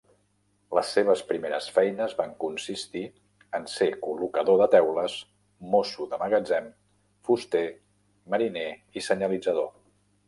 Les 0.75 0.93
seves 0.95 1.19
primers 1.31 1.67
feines 1.75 2.15
van 2.21 2.31
consistir 2.43 3.03
en 3.59 3.69
ser 3.73 3.89
col·locador 4.07 4.59
de 4.63 4.69
teules, 4.77 5.19
mosso 5.77 6.09
de 6.15 6.19
magatzem, 6.25 6.73
fuster, 7.29 7.65
mariner 8.37 8.69
i 9.03 9.09
senyalitzador. 9.11 9.71